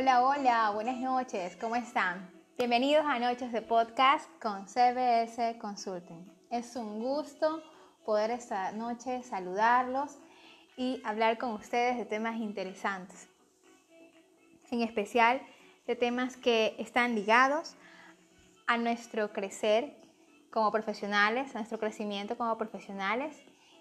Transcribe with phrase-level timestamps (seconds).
[0.00, 2.30] Hola, hola, buenas noches, ¿cómo están?
[2.56, 6.24] Bienvenidos a Noches de Podcast con CBS Consulting.
[6.52, 7.60] Es un gusto
[8.04, 10.16] poder esta noche saludarlos
[10.76, 13.26] y hablar con ustedes de temas interesantes,
[14.70, 15.42] en especial
[15.88, 17.74] de temas que están ligados
[18.68, 19.96] a nuestro crecer
[20.52, 23.36] como profesionales, a nuestro crecimiento como profesionales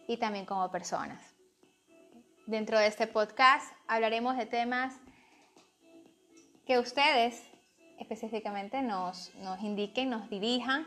[0.08, 1.36] y también como personas.
[2.47, 4.99] Dentro de este podcast hablaremos de temas
[6.68, 7.42] que ustedes
[7.98, 10.86] específicamente nos, indiquen, nos dirijan,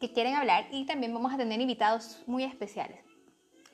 [0.00, 2.98] que quieren hablar y también vamos a tener invitados muy especiales.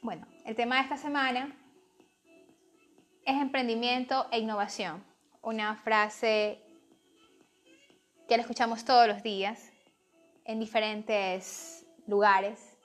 [0.03, 1.57] Bueno, el tema de esta semana
[3.25, 5.05] es emprendimiento e innovación.
[5.41, 6.61] Una frase
[8.29, 9.73] que la escuchamos todos los días
[10.45, 12.77] en diferentes lugares.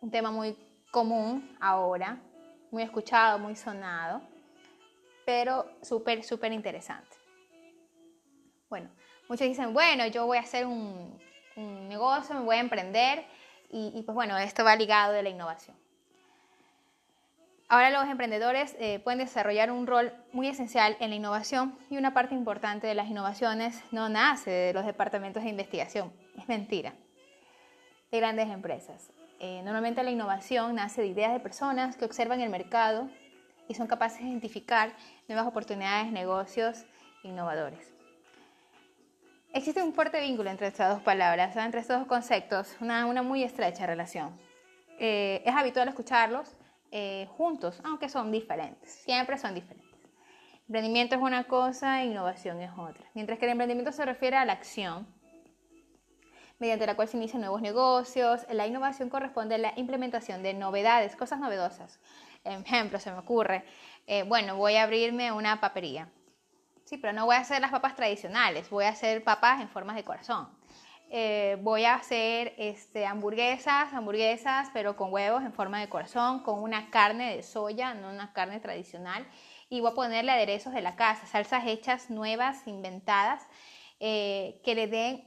[0.00, 0.56] Un tema muy
[0.90, 2.20] común ahora,
[2.72, 4.22] muy escuchado, muy sonado,
[5.24, 7.17] pero súper, súper interesante.
[8.68, 8.90] Bueno,
[9.28, 11.18] muchos dicen, bueno, yo voy a hacer un,
[11.88, 13.24] negocio, me voy a emprender
[13.70, 15.76] y, pues bueno, esto va ligado de la innovación.
[17.68, 22.14] Ahora los emprendedores eh, pueden desarrollar un rol muy esencial en la innovación y una
[22.14, 26.94] parte importante de las innovaciones no nace de los departamentos de investigación, es mentira,
[28.10, 29.10] de grandes empresas.
[29.40, 33.10] Eh, normalmente la innovación nace de ideas de personas que observan el mercado
[33.68, 34.92] y son capaces de identificar
[35.26, 36.84] nuevas oportunidades, negocios
[37.22, 37.97] innovadores.
[39.58, 43.86] Existe un fuerte vínculo entre estas dos palabras, entre estos dos conceptos, una, muy estrecha
[43.86, 44.38] relación.
[45.00, 46.56] Eh, es habitual escucharlos
[46.92, 49.98] eh, juntos, aunque son diferentes, siempre son diferentes.
[50.68, 53.04] Emprendimiento es una cosa, innovación es otra.
[53.14, 55.08] Mientras que el emprendimiento se refiere a la acción,
[56.60, 61.16] mediante la cual se inician nuevos negocios, la innovación corresponde a la implementación de novedades,
[61.16, 61.98] cosas novedosas.
[62.44, 63.64] Ejemplo, se me ocurre,
[64.06, 66.08] eh, bueno, voy a abrirme una papería.
[66.88, 69.94] Sí, pero no voy a hacer las papas tradicionales, voy a hacer papas en formas
[69.94, 70.48] de corazón.
[71.10, 76.62] Eh, voy a hacer este, hamburguesas, hamburguesas, pero con huevos en forma de corazón, con
[76.62, 79.26] una carne de soya, no una carne tradicional.
[79.68, 83.46] Y voy a ponerle aderezos de la casa, salsas hechas nuevas, inventadas,
[84.00, 85.24] eh, que le den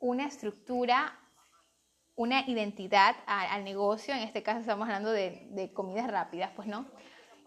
[0.00, 1.16] una estructura,
[2.16, 4.14] una identidad al, negocio.
[4.14, 6.86] En este caso estamos hablando de comidas rápidas, pues no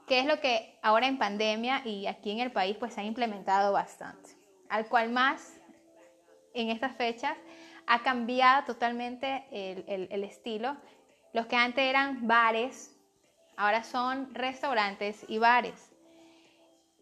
[0.07, 3.03] que es lo que ahora en pandemia y aquí en el país pues se ha
[3.03, 4.31] implementado bastante,
[4.69, 5.59] al cual más
[6.53, 7.38] en estas fechas
[7.85, 10.78] ha cambiado totalmente el, estilo.
[11.34, 12.95] Los que antes eran bares,
[13.57, 15.91] ahora son restaurantes y bares.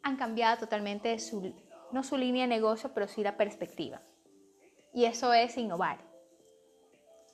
[0.04, 1.54] Han cambiado totalmente su,
[1.92, 4.02] no su línea de negocio, pero sí la perspectiva.
[4.94, 6.00] Y eso es innovar.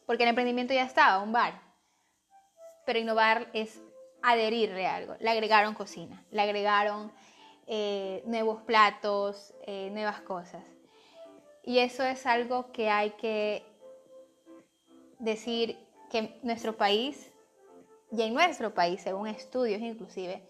[0.06, 1.62] Porque el emprendimiento ya estaba, un bar.
[2.86, 3.82] Pero innovar es
[4.24, 5.16] adherirle algo.
[5.20, 7.12] Le agregaron cocina, le agregaron
[7.68, 10.64] eh, nuevos platos, eh, nuevas cosas.
[11.64, 13.64] Y eso es algo que hay que
[15.20, 15.78] decir
[16.10, 17.32] que nuestro país,
[18.12, 20.44] y en nuestro país, según estudios inclusive,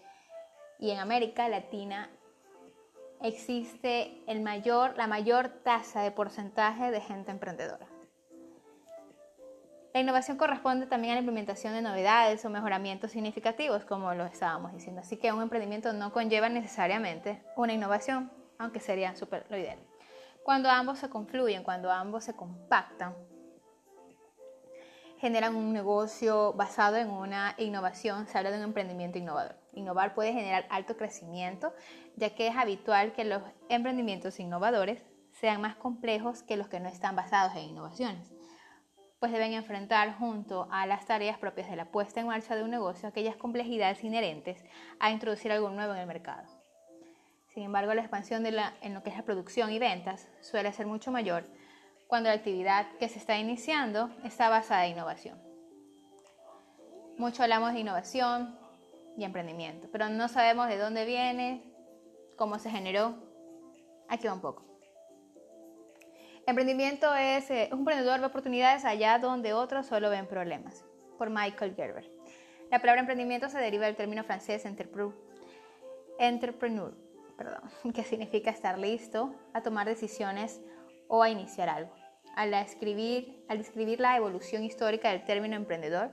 [0.78, 2.10] y en América Latina,
[3.20, 7.91] existe el mayor, la mayor tasa de porcentaje de gente emprendedora.
[9.94, 14.72] La innovación corresponde también a la implementación de novedades o mejoramientos significativos, como lo estábamos
[14.72, 15.02] diciendo.
[15.02, 19.78] Así que un emprendimiento no conlleva necesariamente una innovación, aunque sería súper lo ideal.
[20.44, 23.14] Cuando ambos se confluyen, cuando ambos se compactan,
[25.18, 29.56] generan un negocio basado en una innovación, se habla de un emprendimiento innovador.
[29.74, 31.74] Innovar puede generar alto crecimiento,
[32.16, 35.02] ya que es habitual que los emprendimientos innovadores
[35.32, 38.31] sean más complejos que los que no están basados en innovaciones
[39.22, 42.70] pues deben enfrentar junto a las tareas propias de la puesta en marcha de un
[42.70, 44.64] negocio aquellas complejidades inherentes
[44.98, 46.42] a introducir algo nuevo en el mercado.
[47.46, 50.72] Sin embargo, la expansión de la, en lo que es la producción y ventas suele
[50.72, 51.44] ser mucho mayor
[52.08, 55.40] cuando la actividad que se está iniciando está basada en innovación.
[57.16, 58.58] Mucho hablamos de innovación
[59.16, 61.62] y emprendimiento, pero no sabemos de dónde viene,
[62.36, 63.14] cómo se generó.
[64.08, 64.71] Aquí va un poco.
[66.52, 70.84] Emprendimiento es, eh, un emprendedor de oportunidades allá donde otros solo ven problemas.
[71.16, 72.12] Por Michael Gerber.
[72.70, 75.14] La palabra emprendimiento se deriva del término francés entrepreneur
[77.38, 77.62] perdón,
[77.94, 80.60] que significa estar listo a tomar decisiones
[81.08, 81.94] o a iniciar algo.
[82.36, 86.10] Al escribir, al describir la evolución histórica del término emprendedor,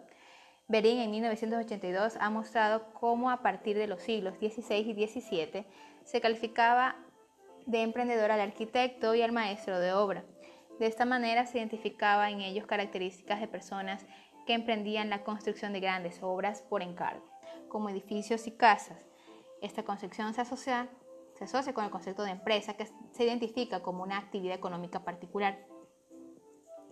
[0.70, 5.66] Berín en 1982 ha mostrado cómo a partir de los siglos XVI y XVII
[6.06, 6.96] se calificaba
[7.66, 10.24] de emprendedor al arquitecto y al maestro de obra.
[10.80, 14.06] De esta manera se identificaba en ellos características de personas
[14.46, 17.26] que emprendían la construcción de grandes obras por encargo,
[17.68, 19.06] como edificios y casas.
[19.62, 24.18] Esta construcción se, Se asocia con el concepto de empresa que se identifica como una
[24.18, 25.60] actividad económica particular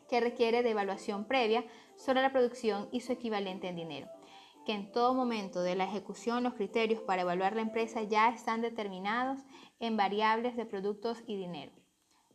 [0.07, 1.65] que requiere de evaluación previa
[1.95, 4.07] sobre la producción y su equivalente en dinero,
[4.67, 8.61] que en todo momento de la ejecución los criterios para evaluar la empresa ya están
[8.61, 9.39] determinados
[9.79, 11.71] en variables de productos y dinero.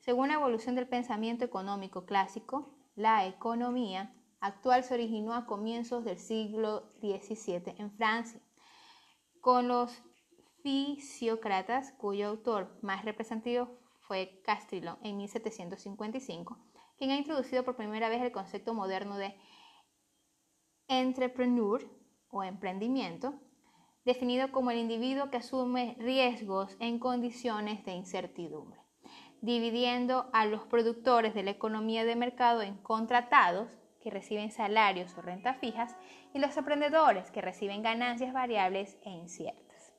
[0.01, 6.17] Según la evolución del pensamiento económico clásico, la economía actual se originó a comienzos del
[6.17, 8.41] siglo XVII en Francia,
[9.43, 10.03] con los
[10.63, 16.57] fisiócratas, cuyo autor más representativo fue Castillon en 1755,
[16.97, 19.37] quien ha introducido por primera vez el concepto moderno de
[20.89, 22.02] entrepreneur
[22.33, 23.35] o emprendimiento,
[24.05, 28.81] definido como el individuo que asume riesgos en condiciones de incertidumbre,
[29.43, 33.69] dividiendo a los productores de la economía de mercado en contratados,
[34.01, 35.95] que reciben salarios o rentas fijas,
[36.35, 39.93] y los emprendedores, que reciben ganancias variables e inciertas.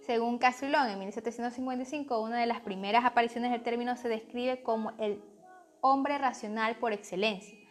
[0.00, 5.22] Según Castrillon, en 1755, una de las primeras apariciones del término se describe como el
[5.80, 7.63] hombre racional por excelencia,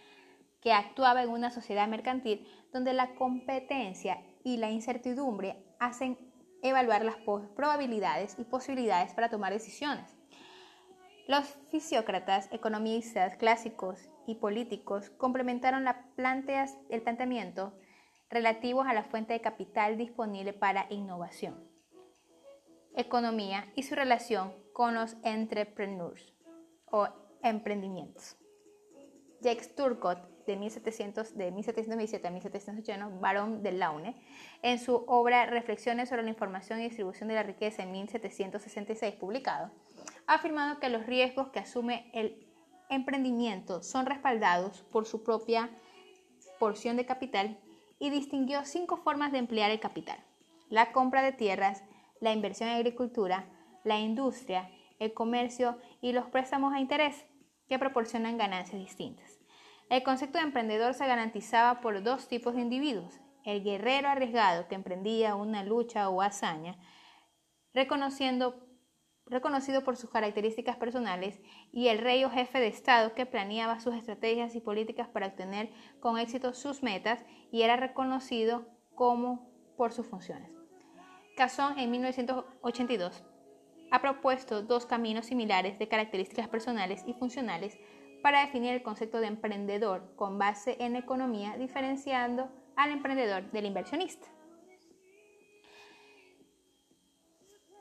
[0.63, 6.17] que actuaba en una sociedad mercantil donde la competencia y la incertidumbre hacen
[6.61, 7.17] evaluar las
[7.55, 10.17] probabilidades y posibilidades para tomar decisiones.
[11.27, 15.85] Los fisiócratas, economistas clásicos y políticos complementaron
[16.89, 17.73] el planteamiento
[18.29, 21.73] relativos a la fuente de capital disponible para innovación
[22.95, 26.33] economía y su relación con los entrepreneurs
[26.85, 27.07] o
[27.41, 28.37] emprendimientos.
[29.41, 34.15] Jacques Turcot, de, 1700, de 1727 a 1781, barón de Laune,
[34.61, 39.71] en su obra Reflexiones sobre la información y distribución de la riqueza en 1766, publicado,
[40.27, 42.47] ha afirmado que los riesgos que asume el
[42.89, 45.69] emprendimiento son respaldados por su propia
[46.59, 47.59] porción de capital
[47.99, 50.17] y distinguió cinco formas de emplear el capital.
[50.69, 51.83] La compra de tierras,
[52.19, 53.45] la inversión en agricultura,
[53.83, 54.69] la industria,
[54.99, 57.25] el comercio y los préstamos a interés,
[57.67, 59.42] que proporcionan ganancias distintas.
[59.89, 64.75] El concepto de emprendedor se garantizaba por dos tipos de individuos, el guerrero arriesgado que
[64.75, 66.77] emprendía una lucha o hazaña,
[67.73, 68.53] reconocido
[69.83, 71.41] por sus características personales,
[71.71, 75.71] y el rey o jefe de Estado que planeaba sus estrategias y políticas para obtener
[75.99, 80.49] con éxito sus metas y era reconocido como por sus funciones.
[81.35, 83.23] Casson en 1982
[83.91, 87.77] ha propuesto dos caminos similares de características personales y funcionales
[88.23, 94.25] para definir el concepto de emprendedor con base en economía, diferenciando al emprendedor del inversionista.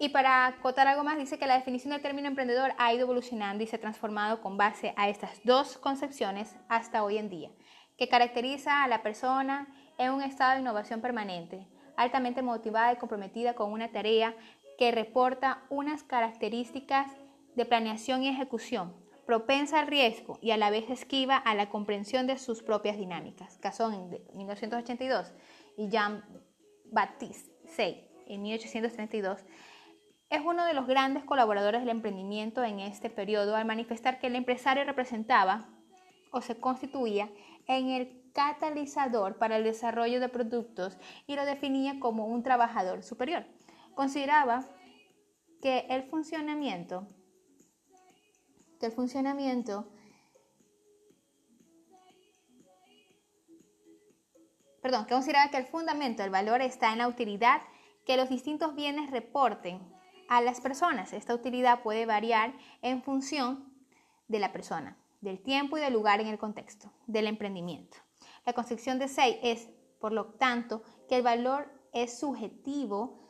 [0.01, 3.63] Y para acotar algo más, dice que la definición del término emprendedor ha ido evolucionando
[3.63, 7.51] y se ha transformado con base a estas dos concepciones hasta hoy en día,
[7.97, 13.55] que caracteriza a la persona en un estado de innovación permanente, altamente motivada y comprometida
[13.55, 14.35] con una tarea
[14.77, 17.07] que reporta unas características
[17.55, 18.93] de planeación y ejecución,
[19.33, 23.57] propensa al riesgo y a la vez esquiva a la comprensión de sus propias dinámicas.
[23.63, 25.33] Casson en 1982
[25.79, 29.47] y Jean-Baptiste Say en 1832
[30.29, 34.37] es uno de los grandes colaboradores del emprendimiento en este periodo al manifestar que el
[34.37, 35.67] empresario representaba
[36.31, 37.31] o se constituía
[37.67, 43.47] en el catalizador para el desarrollo de productos y lo definía como un trabajador superior.
[43.95, 44.67] Consideraba
[45.63, 47.07] que el funcionamiento,
[48.83, 49.87] que el funcionamiento
[54.83, 57.63] perdón, que consideraba que el fundamento del valor está en la utilidad
[58.05, 59.81] que los distintos bienes reporten
[60.29, 61.13] a las personas.
[61.13, 63.73] Esta utilidad puede variar en función
[64.27, 67.99] de la persona, del tiempo y del lugar en el contexto del emprendimiento.
[68.45, 69.69] La concepción de Say es,
[70.01, 73.21] por lo tanto, que el valor es subjetivo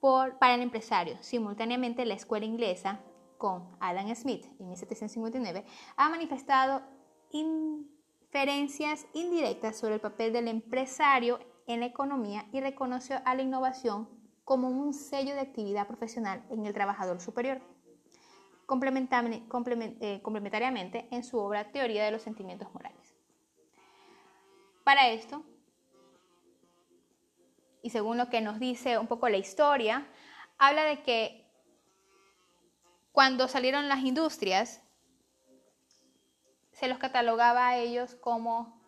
[0.00, 1.18] para el empresario.
[1.20, 3.02] Simultáneamente, la escuela inglesa,
[3.38, 5.64] con Adam Smith en 1759,
[5.96, 6.82] ha manifestado
[7.30, 14.08] inferencias indirectas sobre el papel del empresario en la economía y reconoció a la innovación
[14.44, 17.60] como un sello de actividad profesional en el trabajador superior.
[18.68, 23.14] Eh, complementariamente en su obra Teoría de los Sentimientos Morales.
[24.82, 25.44] Para esto,
[27.82, 30.06] y según lo que nos dice un poco la historia,
[30.58, 31.45] habla de que
[33.16, 34.82] cuando salieron las industrias,
[36.72, 38.78] se los catalogaba a ellos como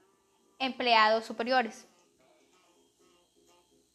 [0.59, 1.89] empleados superiores.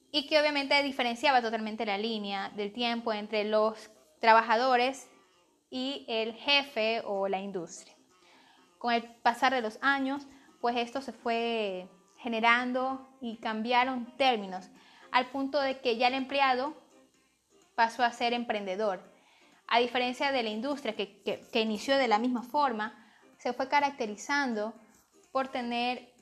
[0.09, 5.07] Y que obviamente diferenciaba totalmente la línea del tiempo entre los trabajadores
[5.69, 7.95] y el jefe o la industria.
[8.79, 10.25] Con el pasar de los años,
[10.61, 11.87] pues esto se fue
[12.17, 14.67] generando y cambiaron términos
[15.11, 16.73] al punto de que ya el empleado
[17.75, 19.12] pasó a ser emprendedor.
[19.67, 22.93] A diferencia de la industria que, que inició de la misma forma,
[23.38, 24.74] se fue caracterizando
[25.32, 26.13] por tener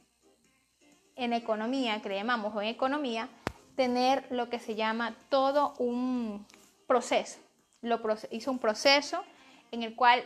[1.16, 3.30] en economía, creemos en economía,
[3.76, 6.46] tener lo que se llama todo un
[6.88, 7.40] proceso.
[7.82, 8.00] Lo
[8.32, 9.24] hizo un proceso
[9.72, 10.24] en el cual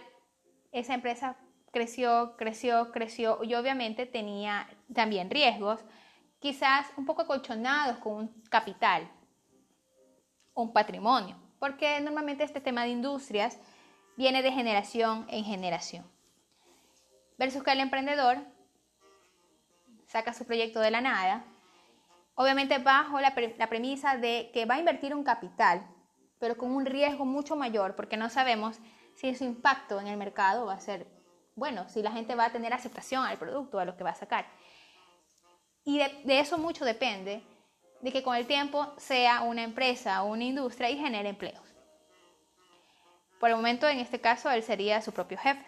[0.72, 1.38] esa empresa
[1.72, 5.80] creció, creció, creció y obviamente tenía también riesgos,
[6.40, 9.10] quizás un poco acolchonados con un capital,
[10.54, 13.58] un patrimonio, porque normalmente este tema de industrias
[14.18, 16.06] viene de generación en generación.
[17.40, 18.38] Versus que el emprendedor
[20.06, 21.44] saca su proyecto de la nada,
[22.36, 25.88] obviamente bajo la, premisa de que va a invertir un capital,
[26.38, 28.78] pero con un riesgo mucho mayor, porque no sabemos
[29.16, 31.08] si su impacto en el mercado va a ser
[31.56, 34.16] bueno, si la gente va a tener aceptación al producto, a lo que va a
[34.16, 34.46] sacar.
[35.84, 37.42] Y de, eso mucho depende
[38.06, 41.76] de que con el tiempo sea una empresa o una industria y genere empleos.
[43.40, 45.66] Por el momento, en este caso, él sería su propio jefe.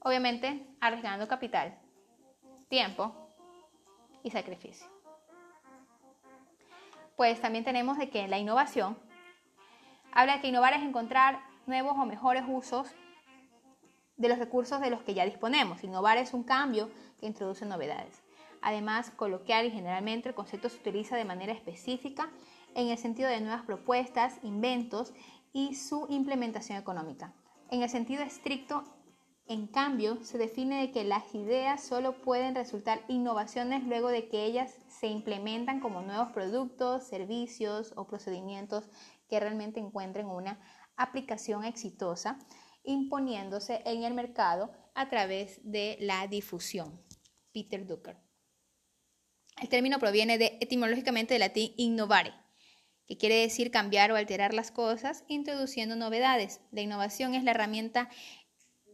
[0.00, 1.78] Obviamente, arriesgando capital,
[2.68, 3.16] tiempo
[4.22, 4.86] y sacrificio.
[7.16, 8.98] Pues también tenemos de que la innovación
[10.12, 12.94] habla de que innovar es encontrar nuevos o mejores usos
[14.18, 15.82] de los recursos de los que ya disponemos.
[15.82, 18.23] Innovar es un cambio que introduce novedades.
[18.64, 22.30] Además, coloquial y generalmente el concepto se utiliza de manera específica
[22.74, 25.12] en el sentido de nuevas propuestas, inventos
[25.52, 27.34] y su implementación económica.
[27.70, 28.82] En el sentido estricto,
[29.46, 34.46] en cambio, se define de que las ideas solo pueden resultar innovaciones luego de que
[34.46, 38.88] ellas se implementan como nuevos productos, servicios o procedimientos
[39.28, 40.58] que realmente encuentren una
[40.96, 42.38] aplicación exitosa,
[42.82, 46.98] imponiéndose en el mercado a través de la difusión.
[47.52, 48.23] Peter Drucker.
[49.60, 52.34] El término proviene de, etimológicamente del latín innovare,
[53.06, 56.60] que quiere decir cambiar o alterar las cosas, introduciendo novedades.
[56.72, 58.08] La innovación es la herramienta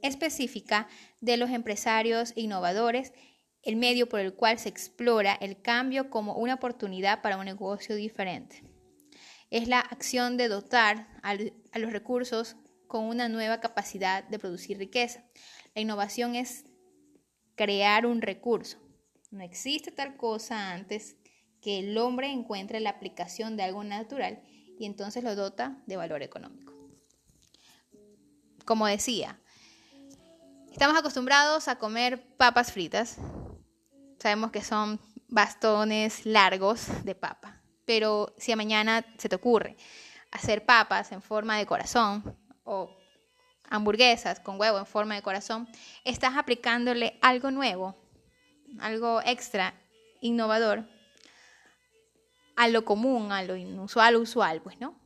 [0.03, 0.89] específica
[1.21, 3.13] de los empresarios innovadores,
[3.63, 7.95] el medio por el cual se explora el cambio como una oportunidad para un negocio
[7.95, 8.63] diferente
[9.51, 15.25] es la acción de dotar a los recursos con una nueva capacidad de producir riqueza.
[15.75, 16.65] La innovación es
[17.57, 18.79] crear un recurso.
[19.31, 21.17] No existe tal cosa antes
[21.61, 24.43] que el hombre encuentre la aplicación de algo natural
[24.79, 26.73] y entonces lo dota de valor económico.
[28.65, 29.39] Como decía,
[30.73, 33.17] estamos acostumbrados a comer papas fritas.
[34.19, 37.61] Sabemos que son bastones largos de papa
[37.91, 39.77] pero si a mañana se te ocurre
[40.31, 42.97] hacer papas en forma de corazón o
[43.69, 45.69] hamburguesas con huevo en forma de corazón,
[46.05, 48.00] estás aplicándole algo nuevo,
[48.79, 49.75] algo extra,
[50.21, 50.89] innovador,
[52.57, 55.01] a lo común, a lo inusual, usual, pues, ¿no?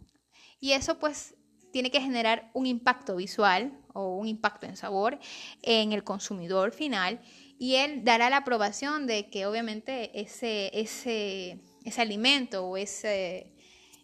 [0.61, 1.35] Y eso pues
[1.73, 5.19] tiene que generar un impacto visual o un impacto en sabor
[5.63, 7.21] en el consumidor final
[7.59, 13.11] y él dará la aprobación de que obviamente ese, ese ese alimento o esa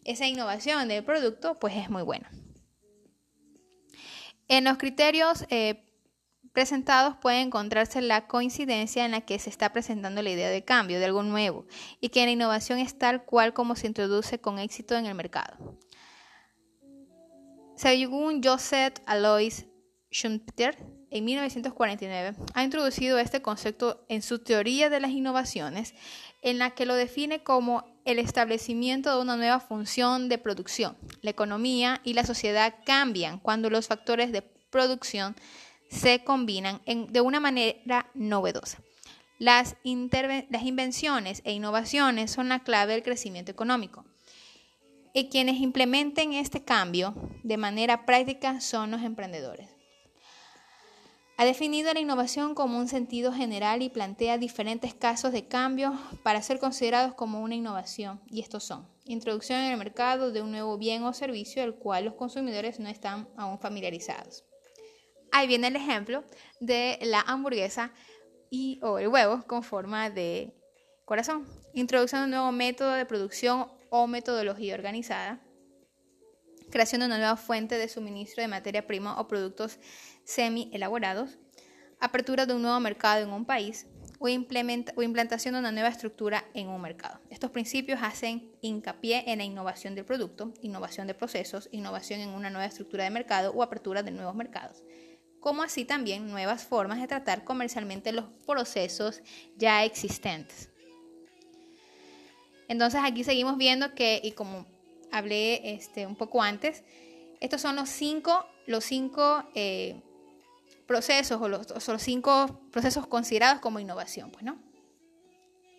[0.04, 2.30] innovación del producto, pues es muy buena.
[4.48, 5.84] En los criterios eh,
[6.52, 10.98] presentados puede encontrarse la coincidencia en la que se está presentando la idea de cambio,
[10.98, 11.66] de algo nuevo,
[12.00, 15.78] y que la innovación es tal cual como se introduce con éxito en el mercado.
[17.76, 19.66] Según Joseph Alois
[20.10, 20.76] Schumpeter,
[21.10, 25.94] en 1949, ha introducido este concepto en su teoría de las innovaciones
[26.42, 30.96] en la que lo define como el establecimiento de una nueva función de producción.
[31.20, 35.34] La economía y la sociedad cambian cuando los factores de producción
[35.90, 38.78] se combinan de una manera novedosa.
[39.38, 44.04] Las, invenciones e innovaciones son la clave del crecimiento económico.
[45.12, 49.68] Y quienes implementen este cambio de manera práctica son los emprendedores.
[51.36, 56.42] Ha definido la innovación como un sentido general y plantea diferentes casos de cambio para
[56.42, 60.76] ser considerados como una innovación, y estos son introducción en el mercado de un nuevo
[60.76, 64.44] bien o servicio del cual los consumidores no están aún familiarizados.
[65.32, 66.24] Ahí viene el ejemplo
[66.60, 67.92] de la hamburguesa
[68.50, 70.52] y o el huevo con forma de
[71.04, 71.46] corazón.
[71.72, 75.40] Introducción de un nuevo método de producción o metodología organizada.
[76.70, 79.78] Creación de una nueva fuente de suministro de materia prima o productos
[80.24, 81.38] semi-elaborados,
[82.00, 83.86] apertura de un nuevo mercado en un país
[84.20, 87.20] o, o implantación de una nueva estructura en un mercado.
[87.30, 92.50] Estos principios hacen hincapié en la innovación del producto, innovación de procesos, innovación en una
[92.50, 94.84] nueva estructura de mercado o apertura de nuevos mercados
[95.40, 99.22] como así también nuevas formas de tratar comercialmente los procesos
[99.56, 100.68] ya existentes.
[102.68, 104.66] Entonces aquí seguimos viendo que, y como
[105.10, 106.84] hablé este, un poco antes.
[107.40, 110.00] Estos son los cinco, los cinco eh,
[110.86, 114.58] procesos o los, los, cinco procesos considerados como innovación, pues, ¿no?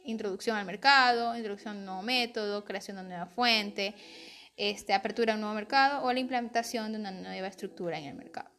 [0.04, 3.96] Introducción al mercado, introducción de un nuevo método, creación de una nueva fuente,
[4.58, 8.16] este, apertura a un nuevo mercado o la implementación de una nueva estructura en el
[8.16, 8.51] mercado.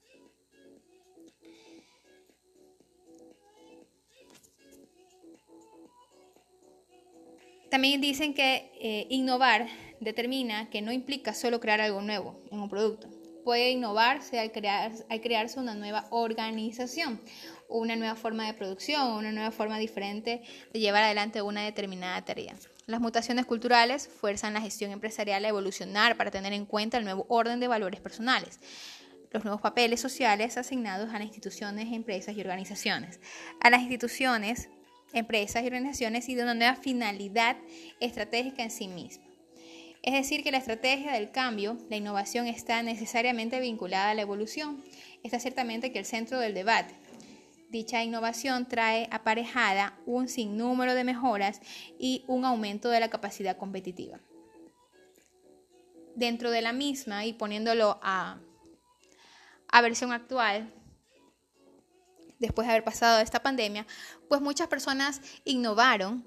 [7.73, 9.67] También dicen que eh, innovar
[9.99, 13.09] determina que no implica solo crear algo nuevo en un producto.
[13.47, 17.19] Puede innovarse al, crear, al crearse una nueva organización,
[17.71, 22.55] una nueva forma de producción, una nueva forma diferente de llevar adelante una determinada tarea.
[22.85, 27.25] Las mutaciones culturales fuerzan la gestión empresarial a evolucionar para tener en cuenta el nuevo
[27.31, 28.61] orden de valores personales
[29.31, 33.19] los nuevos papeles sociales asignados a las instituciones, empresas y organizaciones.
[33.63, 34.69] A las instituciones
[35.13, 37.57] empresas y organizaciones y de una nueva finalidad
[38.01, 39.25] estratégica en sí misma.
[40.03, 44.83] Es decir, que la estrategia del cambio, la innovación está necesariamente vinculada a la evolución.
[45.23, 46.95] Está ciertamente que el centro del debate.
[47.71, 51.61] Dicha innovación trae aparejada un sinnúmero de mejoras
[51.99, 54.21] y un aumento de la capacidad competitiva.
[56.17, 58.41] Dentro de la misma y poniéndolo a,
[59.69, 60.71] a versión actual,
[62.43, 63.87] después de haber pasado esta pandemia,
[64.29, 66.25] pues muchas personas innovaron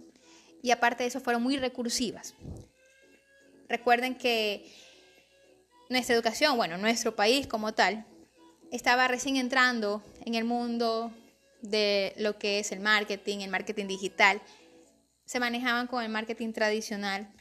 [0.63, 2.33] y aparte de eso fueron muy recursivas.
[3.67, 4.65] Recuerden que
[5.89, 8.05] nuestra educación, bueno, nuestro país como tal,
[8.71, 11.11] estaba recién entrando en el mundo
[11.61, 14.41] de lo que es el marketing, el marketing digital.
[15.25, 17.31] Se manejaban con el marketing tradicional.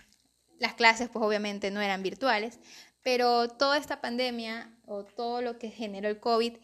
[0.58, 2.58] Las clases pues obviamente no eran virtuales,
[3.02, 6.54] pero toda esta pandemia o todo lo que generó el COVID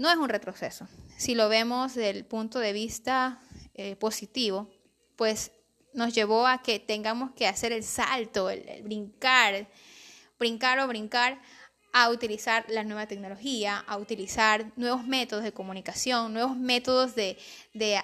[0.00, 0.88] no es un retroceso.
[1.18, 3.38] Si lo vemos desde el punto de vista
[3.74, 4.70] eh, positivo,
[5.14, 5.52] pues
[5.92, 9.68] nos llevó a que tengamos que hacer el salto, el, brincar,
[10.38, 11.42] brincar o brincar
[11.92, 17.36] a utilizar la nueva tecnología, a utilizar nuevos métodos de comunicación, nuevos métodos de,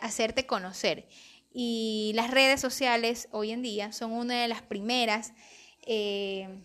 [0.03, 1.09] hacerte conocer.
[1.51, 5.33] Y las redes sociales hoy en día son una de las primeras
[5.87, 6.63] eh,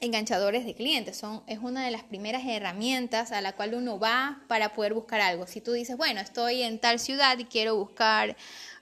[0.00, 1.16] enganchadores de clientes.
[1.16, 5.20] Son, es una de las primeras herramientas a la cual uno va para poder buscar
[5.20, 5.46] algo.
[5.46, 8.36] Si tú dices, bueno, estoy en tal ciudad y quiero buscar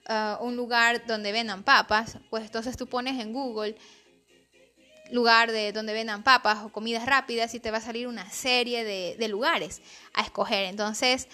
[0.08, 3.76] uh, un lugar donde vendan papas, pues entonces tú pones en Google
[5.10, 8.84] lugar de donde vendan papas o comidas rápidas y te va a salir una serie
[8.84, 9.82] de lugares
[10.14, 10.64] a escoger.
[10.64, 11.28] Entonces,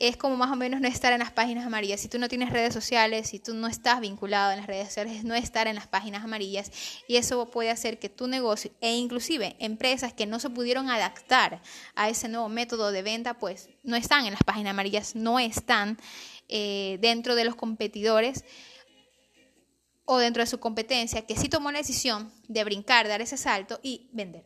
[0.00, 2.00] es como más o menos no estar en las páginas amarillas.
[2.00, 5.18] Si tú no tienes redes sociales, si tú no estás vinculado en las redes sociales,
[5.18, 6.72] es no estar en las páginas amarillas.
[7.06, 11.60] Y eso puede hacer que tu negocio e inclusive empresas que no se pudieron adaptar
[11.94, 15.98] a ese nuevo método de venta, pues no están en las páginas amarillas, no están
[16.48, 18.44] eh, dentro de los competidores
[20.06, 23.78] o dentro de su competencia, que sí tomó la decisión de brincar, dar ese salto
[23.82, 24.44] y vender.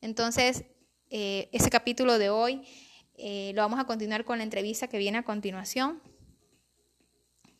[0.00, 0.64] Entonces,
[1.10, 2.66] eh, ese capítulo de hoy
[3.16, 6.02] eh, lo vamos a continuar con la entrevista que viene a continuación,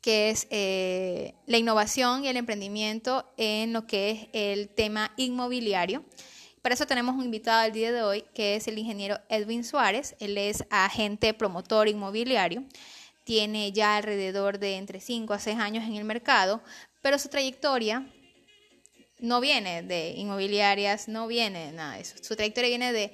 [0.01, 6.05] que es eh, la innovación y el emprendimiento en lo que es el tema inmobiliario.
[6.61, 10.17] Para eso tenemos un invitado al día de hoy, que es el ingeniero Edwin Suárez.
[10.19, 12.65] Él es agente promotor inmobiliario.
[13.25, 16.63] Tiene ya alrededor de entre 5 a 6 años en el mercado,
[17.03, 18.07] pero su trayectoria
[19.19, 22.17] no viene de inmobiliarias, no viene de nada de eso.
[22.23, 23.13] Su trayectoria viene de